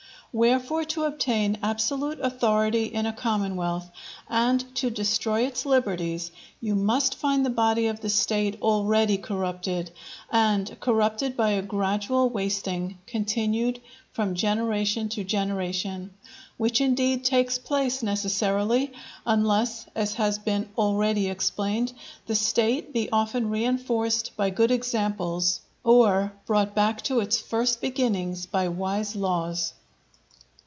Wherefore 0.33 0.85
to 0.95 1.03
obtain 1.03 1.57
absolute 1.61 2.17
authority 2.21 2.85
in 2.85 3.05
a 3.05 3.11
commonwealth 3.11 3.91
and 4.29 4.63
to 4.77 4.89
destroy 4.89 5.41
its 5.41 5.65
liberties, 5.65 6.31
you 6.61 6.73
must 6.73 7.15
find 7.15 7.45
the 7.45 7.49
body 7.49 7.87
of 7.87 7.99
the 7.99 8.07
State 8.07 8.57
already 8.61 9.17
corrupted, 9.17 9.91
and 10.31 10.79
corrupted 10.79 11.35
by 11.35 11.49
a 11.49 11.61
gradual 11.61 12.29
wasting 12.29 12.97
continued 13.07 13.81
from 14.13 14.33
generation 14.33 15.09
to 15.09 15.25
generation; 15.25 16.13
which, 16.55 16.79
indeed, 16.79 17.25
takes 17.25 17.57
place 17.57 18.01
necessarily, 18.01 18.93
unless, 19.25 19.85
as 19.95 20.13
has 20.13 20.39
been 20.39 20.69
already 20.77 21.27
explained, 21.27 21.91
the 22.27 22.35
State 22.35 22.93
be 22.93 23.09
often 23.11 23.49
reinforced 23.49 24.31
by 24.37 24.49
good 24.49 24.71
examples, 24.71 25.59
or 25.83 26.31
brought 26.45 26.73
back 26.73 27.01
to 27.01 27.19
its 27.19 27.37
first 27.37 27.81
beginnings 27.81 28.45
by 28.45 28.69
wise 28.69 29.13
laws. 29.13 29.73